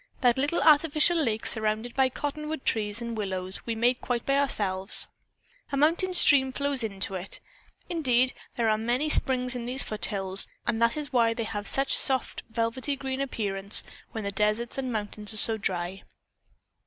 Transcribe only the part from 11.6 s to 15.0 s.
such a soft, velvety green appearance when the desert and